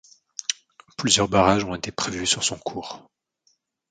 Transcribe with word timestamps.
Plusieurs 0.97 1.27
barrages 1.27 1.63
ont 1.63 1.75
été 1.75 1.91
prévus 1.91 2.25
sur 2.25 2.43
son 2.43 2.57
cours. 2.57 3.07